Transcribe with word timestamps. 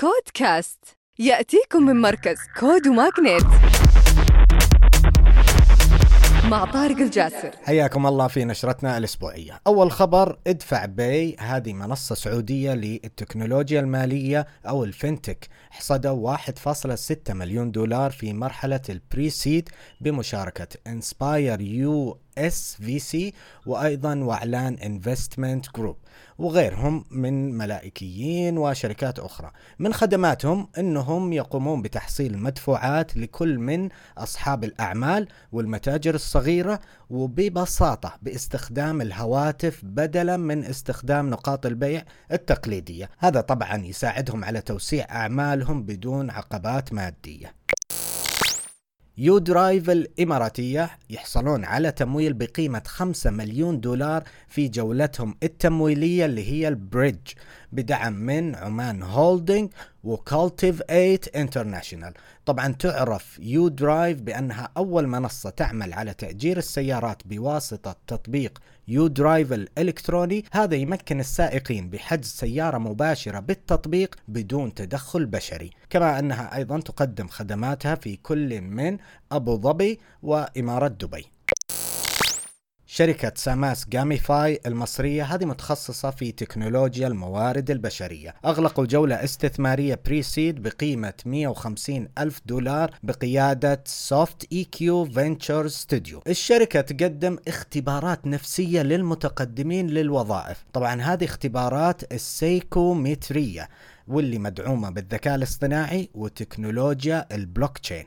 كودكاست. 0.00 0.84
يأتيكم 1.18 1.82
من 1.82 2.00
مركز 2.00 2.38
كود 2.60 2.88
وماغنيت 2.88 3.44
مع 6.50 6.64
طارق 6.64 6.96
الجاسر. 6.96 7.50
حياكم 7.64 8.06
الله 8.06 8.26
في 8.26 8.44
نشرتنا 8.44 8.98
الأسبوعية. 8.98 9.60
أول 9.66 9.90
خبر 9.90 10.38
Edfapay 10.46 11.36
هذه 11.38 11.72
منصة 11.72 12.14
سعودية 12.14 12.74
للتكنولوجيا 12.74 13.80
المالية 13.80 14.46
أو 14.66 14.84
ال 14.84 14.92
fintech 14.92 15.48
حصدوا 15.70 16.36
1.6 16.36 17.32
مليون 17.34 17.70
دولار 17.70 18.10
في 18.10 18.32
مرحلة 18.32 18.80
ال 18.88 19.30
pre-seed 19.30 19.68
بمشاركة 20.00 20.68
Inspire 20.86 21.60
US 21.60 22.76
VC 22.80 23.34
وأيضا 23.66 24.14
وأعلان 24.18 24.74
Investment 24.74 25.66
Group 25.76 25.96
وغيرهم 26.38 27.04
من 27.10 27.58
ملائكيين 27.58 28.58
وشركات 28.58 29.18
أخرى. 29.18 29.50
من 29.78 29.92
خدماتهم 29.92 30.68
إنهم 30.78 31.32
يقومون 31.32 31.82
بتحصيل 31.82 32.38
مدفوعات 32.38 33.16
لكل 33.16 33.58
من 33.58 33.88
أصحاب 34.18 34.64
الأعمال 34.64 35.28
والمتاجر 35.52 36.14
الصغيرة 36.14 36.80
وببساطة 37.10 38.14
باستخدام 38.22 39.00
الهواتف 39.00 39.80
بدلا 39.84 40.36
من 40.36 40.64
استخدام 40.64 41.30
نقاط 41.30 41.66
البيع 41.66 42.02
التقليدية. 42.32 43.10
هذا 43.18 43.40
طبعا 43.40 43.76
يساعدهم 43.76 44.44
على 44.44 44.60
توسيع 44.60 45.06
أعمالهم 45.10 45.82
بدون 45.82 46.30
عقبات 46.30 46.92
مادية. 46.92 47.59
Udrive 49.18 49.90
الإماراتية 49.90 50.90
يحصلون 51.10 51.64
على 51.64 51.92
تمويل 51.92 52.32
بقيمة 52.32 52.82
5 52.86 53.30
مليون 53.30 53.80
دولار 53.80 54.24
في 54.48 54.68
جولتهم 54.68 55.34
التمويلية 55.42 56.24
اللي 56.24 56.52
هي 56.52 56.68
ال 56.68 56.77
bridge 56.77 57.28
بدعم 57.72 58.12
من 58.12 58.54
عمان 58.54 59.02
Holding 59.02 59.70
و 60.04 60.82
Cultiv8 60.82 61.20
International 61.36 62.12
طبعا 62.46 62.72
تعرف 62.72 63.38
Udrive 63.42 64.20
بأنها 64.20 64.68
أول 64.76 65.06
منصة 65.06 65.50
تعمل 65.50 65.92
على 65.92 66.14
تأجير 66.14 66.58
السيارات 66.58 67.22
بواسطة 67.26 67.96
تطبيق 68.06 68.58
Udrive 68.90 69.52
الإلكتروني. 69.52 70.44
هذا 70.52 70.76
يمكن 70.76 71.20
السائقين 71.20 71.90
بحجز 71.90 72.26
سيارة 72.26 72.78
مباشرة 72.78 73.40
بالتطبيق 73.40 74.14
بدون 74.28 74.74
تدخل 74.74 75.26
بشري. 75.26 75.70
كما 75.90 76.18
أنها 76.18 76.56
أيضا 76.56 76.80
تقدم 76.80 77.28
خدماتها 77.28 77.94
في 77.94 78.16
كل 78.16 78.60
من 78.60 78.98
أبو 79.32 79.56
ظبي 79.56 80.00
وإمارة 80.22 80.88
دبي. 80.88 81.26
شركة 82.92 83.32
SAmAS 83.36 83.88
Gamify 83.88 84.60
المصرية 84.66 85.22
هذه 85.22 85.44
متخصصة 85.44 86.10
في 86.10 86.32
تكنولوجيا 86.32 87.06
الموارد 87.06 87.70
البشرية. 87.70 88.34
أغلقوا 88.44 88.86
جولة 88.86 89.24
استثمارية 89.24 90.00
pre-seed 90.06 90.62
بقيمة 90.62 91.12
150 91.26 92.08
ألف 92.18 92.40
دولار 92.46 92.90
بقيادة 93.02 93.82
Soft 93.86 94.46
IQ 94.52 95.04
Venture 95.04 95.68
Studio 95.68 96.22
الشركة 96.26 96.80
تقدم 96.80 97.38
اختبارات 97.48 98.26
نفسية 98.26 98.82
للمتقدمين 98.82 99.86
للوظائف. 99.86 100.64
طبعا 100.72 101.02
هذه 101.02 101.24
اختبارات 101.24 102.12
السيكومترية 102.12 103.68
واللي 104.08 104.38
مدعومة 104.38 104.90
بالذكاء 104.90 105.34
الاصطناعي 105.34 106.08
وتكنولوجيا 106.14 107.26
البلوك 107.32 107.78
تشين 107.78 108.06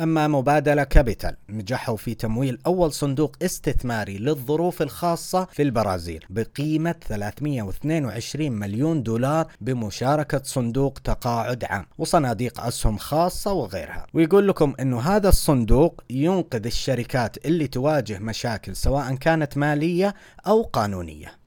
أما 0.00 0.28
مبادلة 0.28 0.84
Capital 0.84 1.36
نجحوا 1.48 1.96
في 1.96 2.14
تمويل 2.14 2.58
أول 2.66 2.92
صندوق 2.92 3.36
استثماري 3.42 4.18
للظروف 4.18 4.82
الخاصة 4.82 5.44
في 5.44 5.62
البرازيل 5.62 6.24
بقيمة 6.30 6.94
322 7.08 8.52
مليون 8.52 9.02
دولار 9.02 9.46
بمشاركة 9.60 10.40
صندوق 10.44 10.98
تقاعد 11.04 11.64
عام 11.64 11.86
وصناديق 11.98 12.60
أسهم 12.60 12.98
خاصة 12.98 13.52
وغيرها. 13.52 14.06
ويقول 14.14 14.48
لكم 14.48 14.74
أنه 14.80 15.00
هذا 15.00 15.28
الصندوق 15.28 16.02
ينقذ 16.10 16.66
الشركات 16.66 17.46
اللي 17.46 17.66
تواجه 17.66 18.18
مشاكل 18.18 18.76
سواء 18.76 19.14
كانت 19.14 19.56
مالية 19.56 20.14
أو 20.46 20.62
قانونية. 20.62 21.43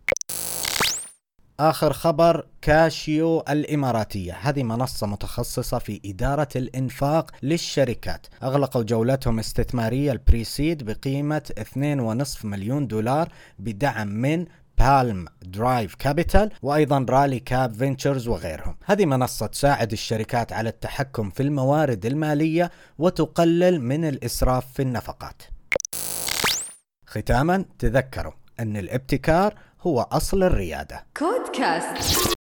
آخر 1.59 1.93
خبر 1.93 2.47
Qashio 2.61 3.43
الإماراتية 3.49 4.33
هذه 4.33 4.63
منصة 4.63 5.07
متخصصة 5.07 5.79
في 5.79 6.01
إدارة 6.05 6.47
الإنفاق 6.55 7.31
للشركات 7.43 8.27
أغلقوا 8.43 8.83
جولتهم 8.83 9.39
استثمارية 9.39 10.11
ال 10.11 10.19
pre-seed 10.19 10.83
بقيمة 10.83 11.51
2.5 11.59 12.45
مليون 12.45 12.87
دولار 12.87 13.29
بدعم 13.59 14.07
من 14.07 14.45
Palm 14.77 15.25
Drive 15.41 15.95
Capital 15.95 16.51
وأيضا 16.61 17.05
Rally 17.09 17.39
Cap 17.39 17.73
Ventures 17.73 18.27
وغيرهم. 18.27 18.77
هذه 18.85 19.05
منصة 19.05 19.47
تساعد 19.47 19.91
الشركات 19.91 20.53
على 20.53 20.69
التحكم 20.69 21.29
في 21.29 21.43
الموارد 21.43 22.05
المالية 22.05 22.71
وتقلل 22.97 23.81
من 23.81 24.05
الإسراف 24.05 24.73
في 24.73 24.81
النفقات. 24.81 25.41
ختاما 27.07 27.65
تذكروا 27.79 28.33
أن 28.59 28.77
الابتكار 28.77 29.53
هو 29.81 30.01
أصل 30.01 30.43
الريادة. 30.43 31.05
كودكاست 31.17 32.36